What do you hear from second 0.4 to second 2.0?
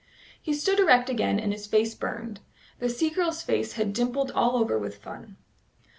He stood erect again, and his face